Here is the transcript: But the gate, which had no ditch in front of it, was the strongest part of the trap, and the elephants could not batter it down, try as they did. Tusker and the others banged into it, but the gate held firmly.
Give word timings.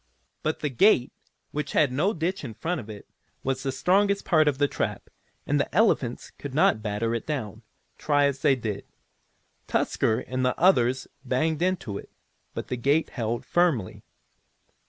But 0.41 0.61
the 0.61 0.69
gate, 0.71 1.13
which 1.51 1.73
had 1.73 1.91
no 1.91 2.11
ditch 2.11 2.43
in 2.43 2.55
front 2.55 2.81
of 2.81 2.89
it, 2.89 3.07
was 3.43 3.61
the 3.61 3.71
strongest 3.71 4.25
part 4.25 4.47
of 4.47 4.57
the 4.57 4.67
trap, 4.67 5.11
and 5.45 5.59
the 5.59 5.71
elephants 5.75 6.31
could 6.39 6.55
not 6.55 6.81
batter 6.81 7.13
it 7.13 7.27
down, 7.27 7.61
try 7.99 8.25
as 8.25 8.39
they 8.41 8.55
did. 8.55 8.85
Tusker 9.67 10.21
and 10.21 10.43
the 10.43 10.57
others 10.59 11.07
banged 11.23 11.61
into 11.61 11.99
it, 11.99 12.09
but 12.55 12.69
the 12.69 12.77
gate 12.77 13.11
held 13.11 13.45
firmly. 13.45 14.01